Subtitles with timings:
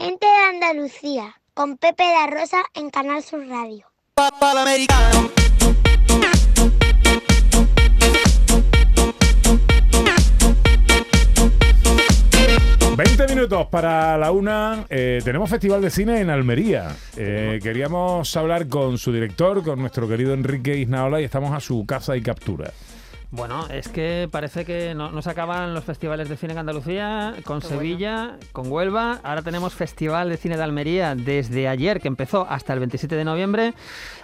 [0.00, 3.84] Gente de Andalucía, con Pepe da Rosa en Canal Sur Radio.
[4.14, 5.28] Papá americano.
[12.96, 14.84] 20 minutos para la una.
[14.88, 16.94] Eh, tenemos Festival de Cine en Almería.
[17.16, 21.84] Eh, queríamos hablar con su director, con nuestro querido Enrique Isnaola, y estamos a su
[21.84, 22.72] casa y captura.
[23.30, 27.60] Bueno, es que parece que no, se acaban los festivales de cine en Andalucía, con
[27.60, 29.20] Sevilla, con Huelva.
[29.22, 33.24] Ahora tenemos Festival de Cine de Almería desde ayer, que empezó hasta el 27 de
[33.26, 33.74] noviembre.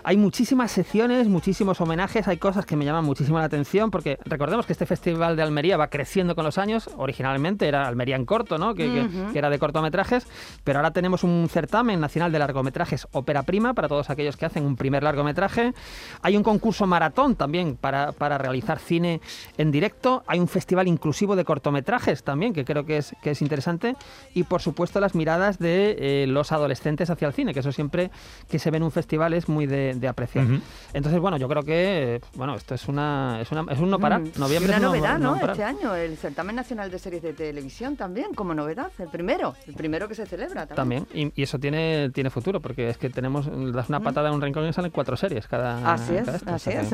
[0.05, 4.65] Hay muchísimas secciones, muchísimos homenajes, hay cosas que me llaman muchísimo la atención, porque recordemos
[4.65, 6.89] que este Festival de Almería va creciendo con los años.
[6.97, 8.75] Originalmente era Almería en corto, ¿no?
[8.75, 10.27] Que, era de cortometrajes,
[10.63, 14.65] pero ahora tenemos un certamen nacional de largometrajes ópera prima para todos aquellos que hacen
[14.65, 15.75] un primer largometraje.
[16.23, 19.21] Hay un concurso maratón también para, para realizar cine cine
[19.59, 20.23] en directo.
[20.27, 23.97] Hay un festival inclusivo de cortometrajes también, que creo que es, que es interesante.
[24.35, 28.11] Y por supuesto las miradas de eh, los adolescentes hacia el cine, que eso siempre
[28.49, 30.47] que se ve en un festival es muy de, apreciar.
[30.93, 34.21] Entonces, bueno, yo creo que bueno, esto es una es, una, es un no parar.
[34.21, 35.37] Mm, Noviembre una novedad, ¿no?
[35.37, 39.75] Este año, el certamen nacional de series de televisión también, como novedad, el primero, el
[39.75, 41.05] primero que se celebra también.
[41.07, 44.43] También, y, eso tiene, tiene futuro, porque es que tenemos, das una patada en un
[44.43, 45.93] rincón y salen cuatro series cada.
[45.93, 46.91] Así es, así es.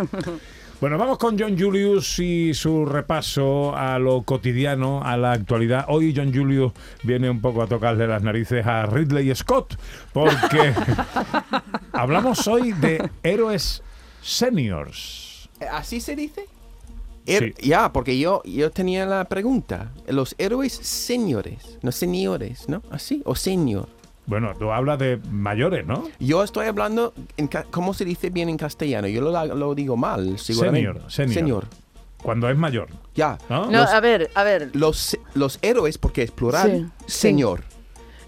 [0.81, 5.87] Bueno, vamos con John Julius y su repaso a lo cotidiano, a la actualidad.
[5.89, 9.77] Hoy John Julius viene un poco a tocarle las narices a Ridley Scott,
[10.13, 10.73] porque
[11.93, 13.83] hablamos hoy de héroes
[14.23, 15.49] seniors.
[15.73, 16.47] ¿Así se dice?
[17.61, 19.93] Ya, porque yo, yo tenía la pregunta.
[20.07, 22.83] Los héroes señores, no señores, ¿no?
[22.91, 23.23] ¿Así?
[23.25, 23.89] ¿O senior?
[24.31, 26.05] Bueno, tú hablas de mayores, ¿no?
[26.21, 29.09] Yo estoy hablando, en ¿cómo se dice bien en castellano?
[29.09, 31.01] Yo lo, digo mal, seguramente.
[31.09, 31.67] Senior, senior.
[32.23, 32.91] Cuando es mayor.
[33.17, 33.39] Ya.
[33.49, 33.65] ¿no?
[33.65, 34.71] a ver, a ver.
[34.73, 37.65] Los, los héroes, porque es plural, señor.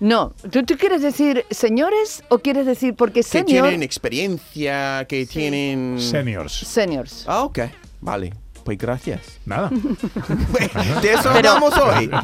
[0.00, 3.46] No, ¿Tú, ¿Tú, quieres decir señores o quieres decir porque senior...
[3.46, 6.00] Que tienen experiencia, que tienen...
[6.00, 6.52] Seniors.
[6.52, 7.24] Seniors.
[7.28, 7.60] Ah, ok,
[8.00, 8.32] vale.
[8.64, 9.38] Pues gracias.
[9.44, 9.70] Nada.
[11.02, 12.10] de eso hablamos hoy.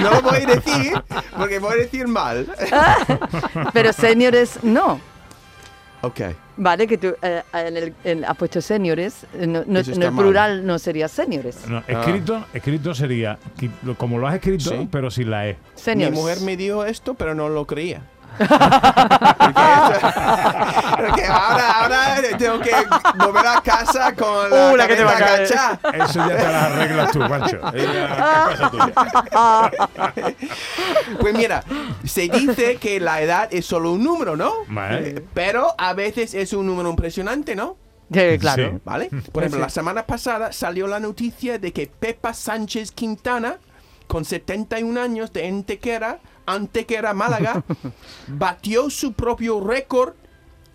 [0.00, 1.02] No lo voy a decir
[1.36, 2.46] porque voy a decir mal.
[3.72, 5.00] Pero señores, no.
[6.02, 6.20] Ok.
[6.56, 10.78] Vale, que tú eh, en el, has puesto señores, eh, no, no, el plural no
[10.78, 11.66] sería señores.
[11.66, 13.38] No, escrito, escrito sería,
[13.96, 15.56] como lo has escrito, pero sin la E.
[15.96, 18.02] Mi mujer me dijo esto, pero no lo creía.
[22.40, 22.70] Tengo que
[23.18, 25.42] volver a casa con la, uh, la que te va a caer.
[25.42, 27.60] Eso ya te las arreglas tú, Pancho.
[31.20, 31.62] pues mira,
[32.02, 34.54] se dice que la edad es solo un número, ¿no?
[35.34, 37.76] Pero a veces es un número impresionante, ¿no?
[38.38, 38.80] claro.
[38.86, 39.10] ¿Vale?
[39.32, 43.58] Por ejemplo, la semana pasada salió la noticia de que Pepa Sánchez Quintana,
[44.06, 47.62] con 71 años de Entequera, Antequera Málaga,
[48.28, 50.14] batió su propio récord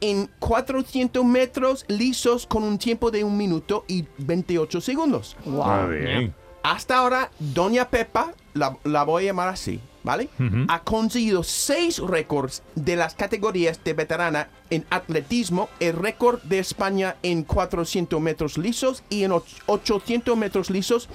[0.02, 5.38] en 400 metros lisos con un tiempo de un minuto y 28 segundos.
[5.46, 6.34] Wow.
[6.64, 10.30] Hasta ahora, Doña Pepa, la, voy a llamar así, ¿vale?
[10.68, 17.18] Ha conseguido seis récords de las categorías de veterana en atletismo, el récord de España
[17.22, 19.34] en 400 metros lisos y en
[19.68, 21.08] 800 metros lisos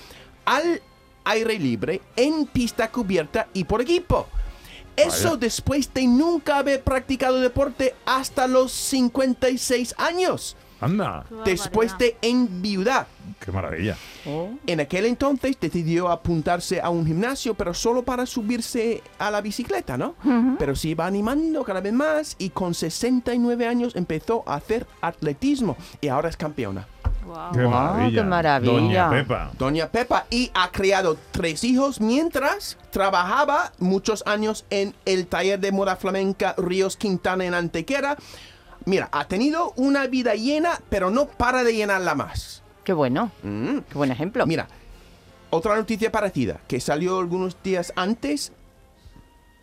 [0.44, 0.82] al
[1.24, 4.28] aire libre, en pista cubierta y por equipo.
[5.06, 10.56] Eso después de nunca haber practicado deporte hasta los 56 años.
[10.80, 11.26] Anda.
[11.44, 13.06] Después de enviudar.
[13.38, 13.96] Qué maravilla.
[14.26, 14.50] Oh.
[14.66, 19.98] En aquel entonces decidió apuntarse a un gimnasio, pero solo para subirse a la bicicleta,
[19.98, 20.14] ¿no?
[20.58, 25.76] Pero se iba animando cada vez más y con 69 años empezó a hacer atletismo
[26.00, 26.86] y ahora es campeona.
[27.52, 28.60] Qué, maravilla.
[28.60, 29.50] Doña Pepa.
[29.58, 30.26] Doña Pepa.
[30.30, 36.54] Y ha criado tres hijos mientras trabajaba muchos años en el taller de moda flamenca
[36.56, 38.16] Ríos Quintana en Antequera.
[38.84, 42.62] Mira, ha tenido una vida llena, pero no para de llenarla más.
[42.84, 43.30] Qué bueno.
[43.42, 43.78] Mm.
[43.88, 44.46] Qué buen ejemplo.
[44.46, 44.68] Mira,
[45.50, 48.52] otra noticia parecida que salió algunos días antes.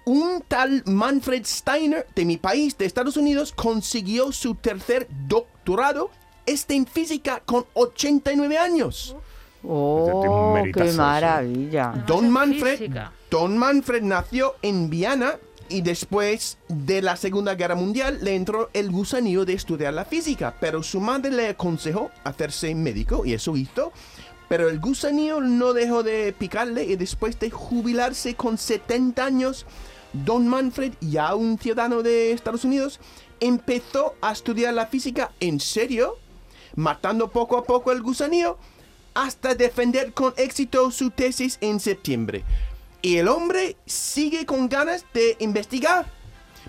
[0.05, 6.11] Un tal Manfred Steiner de mi país, de Estados Unidos, consiguió su tercer doctorado
[6.47, 9.15] este en física con 89 años.
[9.63, 12.03] Oh, qué maravilla.
[12.07, 12.91] Don Manfred,
[13.29, 15.35] Don Manfred nació en Viena
[15.69, 20.55] y después de la Segunda Guerra Mundial le entró el gusanillo de estudiar la física,
[20.59, 23.91] pero su madre le aconsejó hacerse médico y eso hizo.
[24.47, 29.65] Pero el gusanillo no dejó de picarle y después de jubilarse con 70 años,
[30.13, 33.01] Don Manfred, ya un ciudadano de Estados Unidos,
[33.41, 36.15] empezó a estudiar la física en serio
[36.77, 38.57] matando poco a poco el gusanillo
[39.13, 42.45] hasta defender con éxito su tesis en septiembre.
[43.01, 46.05] Y el hombre sigue con ganas de investigar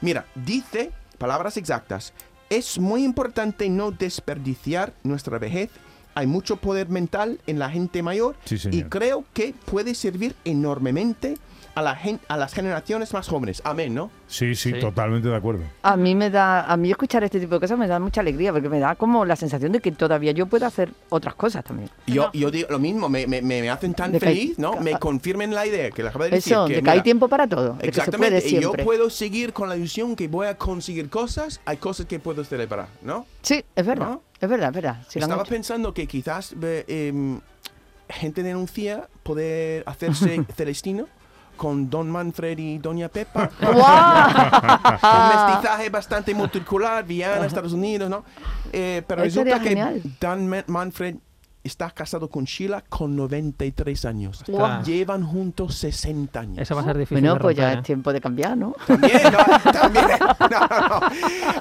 [0.01, 2.13] Mira, dice, palabras exactas,
[2.51, 5.71] es muy importante no desperdiciar nuestra vejez.
[6.19, 11.39] Hay mucho poder mental en la gente mayor Sí, y creo que puede servir enormemente
[11.77, 13.63] a, la gen- a las generaciones más jóvenes.
[13.65, 14.11] Amén, ¿no?
[14.27, 14.81] Sí, sí, Sí.
[14.81, 15.63] totalmente de acuerdo.
[15.83, 18.53] A mí me da, a mí escuchar este tipo de cosas me da mucha alegría
[18.53, 21.89] porque me da como la sensación de que todavía yo puedo hacer otras cosas también.
[22.09, 24.75] Yo, yo digo lo mismo, me, me, me hacen tan De que hay- feliz, ¿no?
[24.81, 26.53] Me confirmen la idea que le acabo de decir.
[26.53, 28.73] Eso, que, de que hay tiempo para todo, de que se puede Exactamente, y yo
[28.73, 32.89] puedo seguir con la ilusión que voy a conseguir cosas, hay cosas que puedo celebrar,
[33.03, 33.25] ¿no?
[33.43, 34.23] Sí, es verdad, ¿No?
[34.41, 35.03] Es verdad, es verdad.
[35.09, 37.41] Si Estaba pensando que quizás eh, em,
[38.09, 41.07] gente denuncia poder hacerse celestino
[41.57, 43.51] con Don Manfred y Doña Pepa.
[43.61, 48.25] Un mestizaje bastante multicular, Viana, Estados Unidos, ¿no?
[48.73, 50.03] Eh, pero Eso resulta que genial.
[50.49, 51.17] Ma- Manfred
[51.69, 54.43] está casado con Sheila con 93 años.
[54.85, 56.59] Llevan juntos 60 años.
[56.59, 57.21] Eso va a ser difícil.
[57.21, 58.75] Bueno, de pues ya es tiempo de cambiar, ¿no?
[58.87, 60.07] También, no, también.
[60.49, 61.01] No, no, no,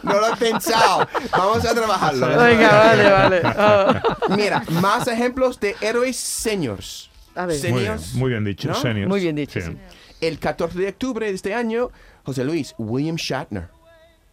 [0.04, 1.07] no lo he pensado.
[1.31, 2.27] Vamos a trabajarlo.
[2.27, 3.42] vale, vale.
[3.44, 4.01] Ah.
[4.36, 7.10] Mira, más ejemplos de héroes seniors.
[7.36, 7.57] A ver.
[7.57, 8.74] Muy bien, Seniors, muy bien dicho, ¿no?
[8.75, 9.07] seniors.
[9.10, 9.77] Muy bien dicho, sí.
[10.21, 11.92] El 14 de octubre de este año,
[12.24, 13.68] José Luis, William Shatner,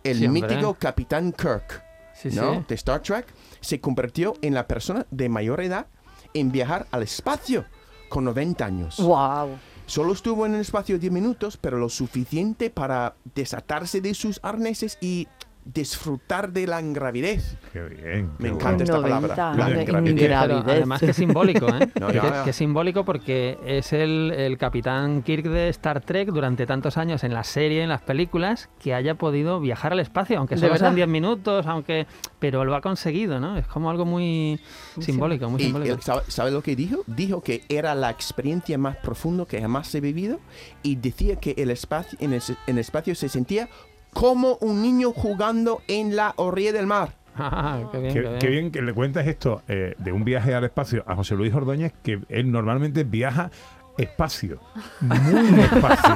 [0.04, 0.42] el Sí, hombre.
[0.42, 1.83] mítico Capitán Kirk,
[2.14, 2.54] Sí, ¿no?
[2.54, 2.64] sí.
[2.68, 3.26] de Star Trek,
[3.60, 5.86] se convirtió en la persona de mayor edad
[6.32, 7.64] en viajar al espacio
[8.08, 8.96] con 90 años.
[8.98, 9.58] Wow.
[9.86, 14.96] Solo estuvo en el espacio 10 minutos, pero lo suficiente para desatarse de sus arneses
[15.00, 15.28] y
[15.64, 17.56] disfrutar de la ingravidez.
[17.72, 18.30] Qué bien.
[18.38, 18.84] Me encanta bueno.
[18.84, 19.56] esta 90, palabra.
[19.56, 20.64] La ingravidez.
[20.66, 21.90] además que es simbólico, ¿eh?
[22.00, 26.66] No, ya, que, es simbólico porque es el, el capitán Kirk de Star Trek durante
[26.66, 30.56] tantos años en la serie, en las películas, que haya podido viajar al espacio, aunque
[30.56, 30.96] ¿De solo sean verdad?
[30.96, 32.06] 10 minutos, aunque
[32.38, 33.56] pero lo ha conseguido, ¿no?
[33.56, 34.60] Es como algo muy
[35.00, 35.94] simbólico, muy simbólico.
[35.94, 37.02] él, ¿sabe, sabe lo que dijo?
[37.06, 40.40] Dijo que era la experiencia más profunda que jamás he vivido
[40.82, 43.68] y decía que el espacio, en, el, en el espacio se sentía
[44.14, 47.10] como un niño jugando en la orilla del mar.
[47.36, 48.38] Ah, qué bien, Qué, qué bien.
[48.38, 51.52] qué bien que le cuentas esto eh, de un viaje al espacio a José Luis
[51.52, 53.50] Ordóñez, que él normalmente viaja
[53.98, 54.60] espacio,
[55.00, 56.14] muy espacio.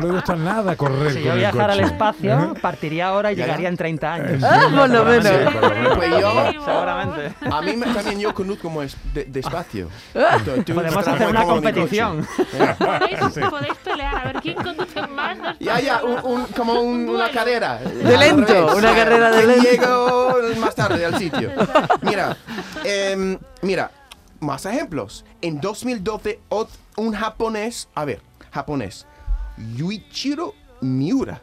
[0.00, 3.68] No le gusta nada correr Si yo viajara al espacio, partiría ahora y Ya, llegaría
[3.68, 4.42] en 30 años.
[4.44, 5.26] Ah, por lo menos.
[5.26, 5.32] Sí.
[5.96, 7.34] Pues yo, Seguramente.
[7.50, 9.88] a mí me- también yo conduzco como es de, despacio.
[10.44, 12.26] Tú- tú Podemos hacer una competición.
[12.78, 15.38] Podéis, podéis pelear a ver quién conduce más.
[15.60, 17.78] Ya, ya, un, un- como un- una carrera.
[17.78, 20.38] De lento, una carrera de ¿Quién lento.
[20.40, 21.50] Llego más tarde al sitio.
[22.02, 22.36] Mira,
[22.84, 23.90] em, mira,
[24.40, 25.24] más ejemplos.
[25.40, 28.20] En 2012, ot- un japonés, a ver,
[28.52, 29.06] japonés,
[29.76, 31.40] Yuichiro Miura.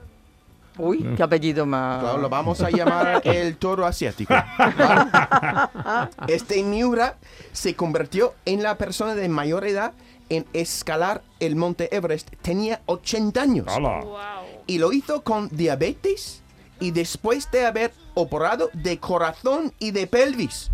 [0.78, 2.02] Uy, qué apellido más.
[2.02, 4.34] Claro, lo vamos a llamar el toro asiático.
[4.58, 6.10] ¿vale?
[6.28, 7.18] Este Miura
[7.52, 9.94] se convirtió en la persona de mayor edad
[10.30, 12.30] en escalar el monte Everest.
[12.42, 13.68] Tenía 80 años.
[13.68, 14.02] ¡Hala!
[14.02, 14.20] Wow.
[14.68, 16.42] Y lo hizo con diabetes
[16.80, 20.72] y después de haber operado de corazón y de pelvis.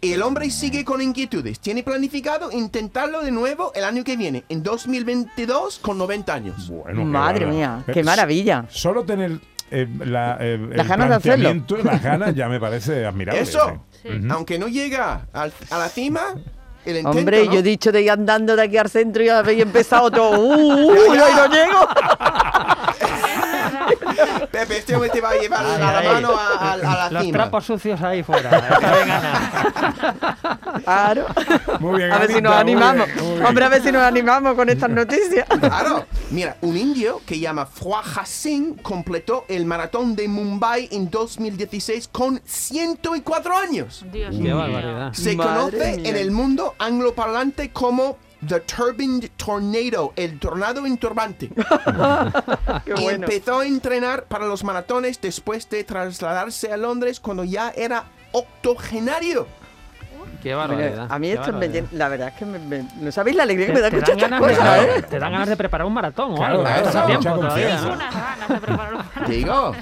[0.00, 1.58] Y el hombre sigue con inquietudes.
[1.58, 6.68] Tiene planificado intentarlo de nuevo el año que viene, en 2022, con 90 años.
[6.68, 8.66] Bueno, Madre mía, Eh, qué maravilla.
[8.68, 9.38] Solo tener
[9.70, 11.54] eh, la, eh, Las ganas de hacerlo.
[11.82, 13.40] las ganas ya me parece admirable.
[13.40, 14.08] Eso, sí.
[14.30, 16.20] Aunque no llega al- a la cima,
[16.84, 17.52] el intento, Hombre, ¿no?
[17.54, 20.38] yo he dicho de ir andando de aquí al centro y habéis empezado todo.
[20.38, 20.52] ¡Uh!
[20.92, 21.88] uh, y hoy no llego!
[24.60, 26.08] Pepe, este hombre te va a llevar Ay, a la ay.
[26.08, 27.38] mano a, a- a la Los cima.
[27.38, 28.50] trapos sucios ahí fuera.
[28.50, 29.76] a-
[30.82, 31.26] Claro.
[31.80, 33.06] Muy bien, A ver si nos muy animamos.
[33.06, 33.46] bien, muy bien.
[33.46, 35.46] Hombre, a ver si nos animamos con estas noticias.
[35.60, 42.08] Claro, mira, un indio que llama Fwaja Singh completó el maratón de Mumbai en 2016
[42.12, 44.04] con 104 años.
[44.12, 44.58] Dios Qué mío.
[44.58, 45.12] barbaridad.
[45.12, 46.10] Se Madre conoce mía.
[46.10, 51.48] en el mundo angloparlante como The Turbined Tornado, el tornado en turbante.
[52.84, 53.26] Qué Y bueno.
[53.26, 59.46] empezó a entrenar para los maratones después de trasladarse a Londres cuando ya era octogenario.
[60.42, 61.06] Qué barbaridad.
[61.10, 63.66] a mí esto me llena- la verdad es que me, me- no sabéis la alegría
[63.68, 65.02] que me da te, escuchar dan estas ganas cosas, de, ¿eh?
[65.02, 66.62] te dan ganas de preparar un maratón o Claro, algo.
[66.64, 69.30] claro, eso, tiempo todavía, ganas de preparar un maratón.
[69.30, 69.72] Digo,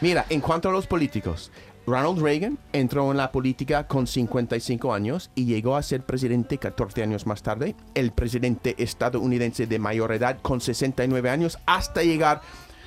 [0.00, 1.50] mira, en cuanto a los políticos,
[1.86, 7.02] Ronald Reagan entró en la política con 55 años y llegó a ser presidente 14
[7.02, 7.74] años más tarde.
[7.94, 12.40] El presidente estadounidense de mayor edad con 69 años hasta llegar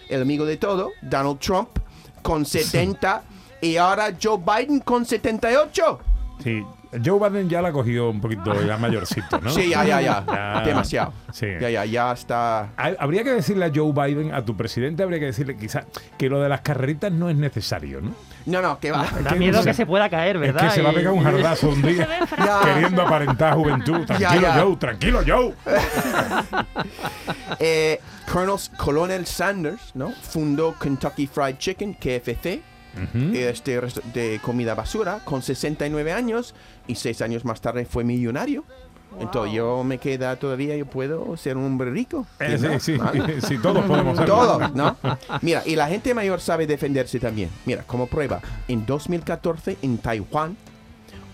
[0.10, 1.70] el amigo de todo, Donald Trump,
[2.22, 3.24] con 70
[3.62, 6.00] y ahora Joe Biden con 78.
[6.44, 6.64] Sí,
[7.04, 9.50] Joe Biden ya la cogió un poquito ya mayorcito, ¿no?
[9.52, 10.24] Sí, ya, ya, ya.
[10.26, 10.62] Ya.
[10.66, 11.14] Demasiado.
[11.34, 11.48] Sí.
[11.60, 12.70] Ya, ya, ya está.
[12.78, 15.86] Ha- Habría que decirle a Joe Biden, a tu presidente, habría que decirle quizás
[16.18, 18.12] que lo de las carreritas no es necesario, ¿no?
[18.46, 19.08] No, no, que va.
[19.24, 20.66] Da que miedo que se pueda caer, ¿verdad?
[20.66, 22.08] Es que se va a pegar un jardazo un día
[22.64, 24.06] queriendo aparentar juventud.
[24.06, 24.62] Tranquilo, ya.
[24.62, 25.54] Joe, tranquilo, Joe.
[27.60, 28.00] Eh,
[28.32, 30.12] Colonel, Colonel Sanders, ¿no?
[30.12, 32.62] Fundó Kentucky Fried Chicken, KFC,
[33.34, 36.56] este resto- de comida basura, con 69 años
[36.88, 38.64] y seis años más tarde fue millonario.
[39.20, 42.28] Entonces yo me queda todavía, yo puedo ser un hombre rico.
[42.40, 42.80] Eh, ¿no?
[42.80, 43.42] sí, sí, ¿Vale?
[43.48, 44.36] sí, todos podemos hacerlo.
[44.36, 44.98] Todo, ¿no?
[45.42, 47.50] Mira, y la gente mayor sabe defenderse también.
[47.66, 50.58] Mira, como prueba, en 2014 en Taiwán,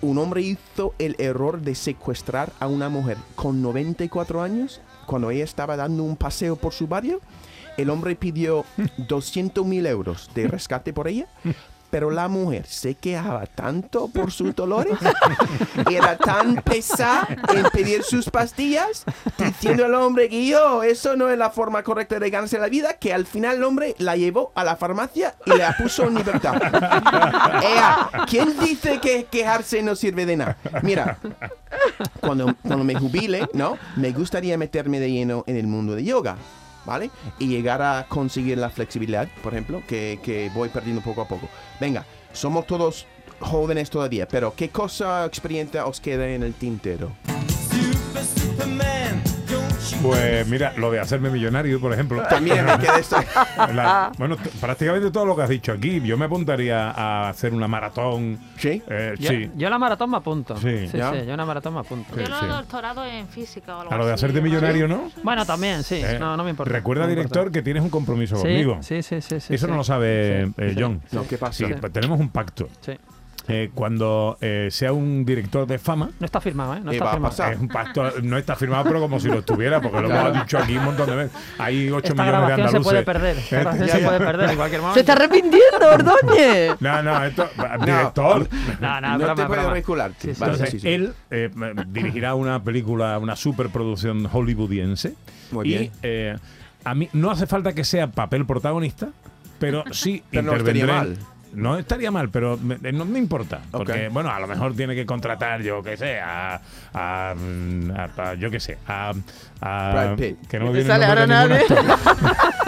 [0.01, 5.43] un hombre hizo el error de secuestrar a una mujer con 94 años cuando ella
[5.43, 7.19] estaba dando un paseo por su barrio.
[7.77, 8.65] El hombre pidió
[8.97, 11.27] 200 mil euros de rescate por ella.
[11.91, 14.97] Pero la mujer se quejaba tanto por sus dolores,
[15.91, 19.03] era tan pesada en pedir sus pastillas,
[19.37, 22.93] diciendo al hombre que yo, eso no es la forma correcta de ganarse la vida,
[22.93, 26.61] que al final el hombre la llevó a la farmacia y la puso en libertad.
[27.63, 30.57] Ea, ¿quién dice que quejarse no sirve de nada?
[30.81, 31.17] Mira,
[32.21, 33.77] cuando, cuando me jubile, ¿no?
[33.97, 36.37] Me gustaría meterme de lleno en el mundo de yoga.
[36.85, 37.11] ¿Vale?
[37.37, 41.47] Y llegar a conseguir la flexibilidad, por ejemplo, que, que voy perdiendo poco a poco.
[41.79, 43.05] Venga, somos todos
[43.39, 47.11] jóvenes todavía, pero ¿qué cosa experiencia os queda en el tintero?
[50.01, 52.21] Pues mira, lo de hacerme millonario, por ejemplo.
[52.29, 53.17] También me queda esto.
[53.73, 56.01] La- bueno, prácticamente todo lo que has dicho aquí.
[56.01, 58.39] Yo me apuntaría a hacer una maratón.
[58.57, 58.81] ¿Sí?
[58.87, 59.51] eh, Yo, sí.
[59.55, 60.57] yo la maratón me apunto.
[60.57, 60.87] Sí.
[60.87, 61.11] sí, ¿Ya?
[61.11, 62.15] sí, yo la maratón me apunto.
[62.15, 62.45] Yo Sí, lo sí.
[62.45, 65.11] he doctorado en física o algo A lo de así, hacerte millonario, ¿no?
[65.23, 65.95] Bueno, también, sí.
[66.03, 66.71] Eh, no, no me importa.
[66.73, 67.53] Recuerda, no me director, importa.
[67.59, 68.77] que tienes un compromiso Sí, conmigo.
[68.81, 69.39] Sí, sí, sí.
[69.39, 69.77] sí, Eso no sí.
[69.77, 71.01] lo sabe Sí, eh, sí, John.
[71.11, 71.53] No, ¿qué pasa?
[71.67, 72.67] Sí, tenemos un pacto.
[72.81, 72.93] sí.
[73.47, 76.79] Eh, cuando eh, sea un director de fama, No está firmado, ¿eh?
[76.81, 77.31] No ¿Qué está firmado.
[77.31, 77.53] pasar?
[77.53, 80.29] es un pacto, no está firmado, pero como si lo estuviera, porque lo Claro.
[80.29, 81.37] hemos dicho aquí un montón de veces.
[81.57, 82.83] Hay 8 Esta millones de grabación se andaluces.
[82.91, 83.37] puede perder.
[83.37, 84.93] Esta grabación se puede perder en cualquier momento.
[84.93, 86.75] Se está arrepintiendo, Ordóñez.
[86.81, 87.49] No, no, esto,
[87.83, 88.47] director.
[88.79, 90.15] No, no, No broma, te recularte.
[90.21, 90.87] Sí, sí, Vale, Entonces, sí, sí.
[90.89, 91.49] él eh,
[91.87, 95.15] dirigirá una película, una superproducción hollywoodiense.
[95.51, 95.91] Muy y bien.
[96.03, 96.37] eh,
[96.83, 99.09] a mí no hace falta que sea papel protagonista,
[99.59, 100.87] pero sí Pero no intervendré.
[100.93, 101.17] mal.
[101.53, 103.59] No estaría mal, pero me- eh, no me importa.
[103.71, 106.61] Porque, bueno, a lo mejor tiene que contratar, yo qué sé, a.
[106.93, 109.11] a, a- a- yo qué sé, a.
[109.61, 110.15] a-.
[110.17, 111.85] Que no me ¿Te viene el sale ahora actor.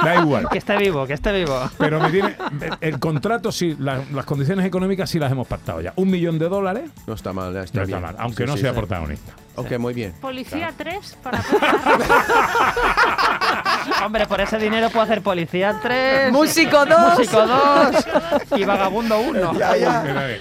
[0.03, 0.49] Da igual.
[0.49, 1.57] Que esté vivo, que esté vivo.
[1.77, 2.35] Pero me tiene.
[2.81, 5.93] El contrato, sí, la- las condiciones económicas sí las hemos pactado ya.
[5.95, 7.97] Un millón de dólares No está mal, está no bien.
[7.99, 8.77] está mal, aunque Sí, no sí, sea sí.
[8.77, 9.33] protagonista.
[9.55, 10.13] Ok, muy bien.
[10.19, 11.43] Policía 3 para
[14.05, 17.17] Hombre, por ese dinero puedo hacer Policía 3, Músico 2.
[17.19, 18.05] Músico 2
[18.59, 19.53] y Vagabundo 1.
[19.59, 20.03] Ya, ya.
[20.07, 20.39] Eh,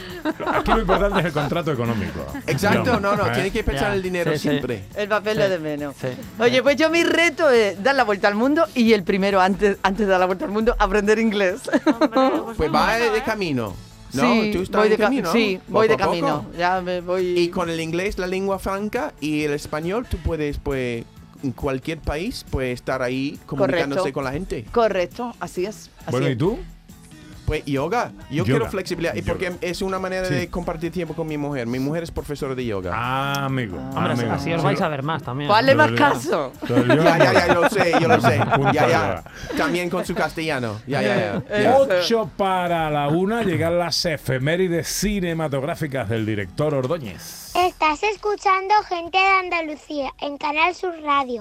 [0.54, 2.24] Aquí lo importante es el contrato económico.
[2.46, 3.30] Exacto, no, no, ¿Eh?
[3.34, 4.48] tiene que pensar Ya, en el dinero sí, sí.
[4.48, 4.84] siempre.
[4.94, 5.42] El papel Sí.
[5.48, 5.94] de menos.
[6.00, 6.08] Sí.
[6.38, 9.78] Oye, pues yo mi reto es dar la vuelta al mundo y el primero, antes,
[9.82, 11.62] antes de dar la vuelta al mundo, aprender inglés.
[12.56, 13.74] Pues va de camino.
[14.12, 14.22] ¿No?
[14.42, 15.32] sí, Tú estás voy en de ca- camino.
[15.32, 16.46] Sí, voy de camino.
[16.58, 17.38] Ya me voy.
[17.38, 21.04] Y con el inglés, la lengua franca y el español, tú puedes, pues,
[21.42, 24.14] en cualquier país, pues, estar ahí comunicándose Correcto.
[24.14, 24.64] con la gente.
[24.70, 25.90] Correcto, así es.
[26.02, 26.28] así Bueno.
[26.30, 26.58] ¿y tú?
[27.46, 28.12] Pues yoga.
[28.30, 28.44] Yo Yoga.
[28.50, 29.14] quiero flexibilidad.
[29.14, 29.32] Y Yoga.
[29.32, 30.34] porque es una manera Sí.
[30.34, 31.66] de compartir tiempo con mi mujer.
[31.66, 32.92] Mi mujer es profesora de yoga.
[32.94, 33.76] Ah, amigo.
[33.78, 34.32] Hombre, amigo.
[34.32, 35.50] así os vais a ver más también.
[35.50, 36.52] Hazle más caso.
[36.68, 38.38] Ya, ya, ya, yo lo sé, yo lo sé.
[38.72, 39.24] Ya, ya.
[39.56, 40.80] También con su castellano.
[40.86, 41.42] Ya, ya, ya.
[41.50, 41.76] Eh, ya.
[41.76, 47.52] Ocho para la una llegan las efemérides cinematográficas del director Ordóñez.
[47.54, 51.40] Estás escuchando Gente de Andalucía en Canal Sur Radio.